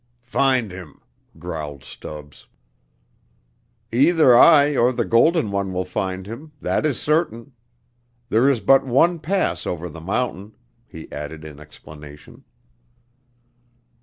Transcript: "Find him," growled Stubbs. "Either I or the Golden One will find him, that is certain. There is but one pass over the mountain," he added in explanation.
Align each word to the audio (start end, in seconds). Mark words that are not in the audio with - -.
"Find 0.23 0.71
him," 0.71 0.99
growled 1.37 1.83
Stubbs. 1.83 2.47
"Either 3.91 4.35
I 4.35 4.75
or 4.75 4.91
the 4.91 5.05
Golden 5.05 5.51
One 5.51 5.71
will 5.71 5.85
find 5.85 6.25
him, 6.25 6.53
that 6.59 6.87
is 6.87 6.99
certain. 6.99 7.51
There 8.29 8.49
is 8.49 8.61
but 8.61 8.83
one 8.83 9.19
pass 9.19 9.67
over 9.67 9.89
the 9.89 10.01
mountain," 10.01 10.55
he 10.87 11.07
added 11.11 11.45
in 11.45 11.59
explanation. 11.59 12.45